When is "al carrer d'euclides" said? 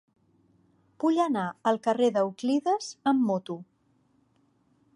1.71-2.89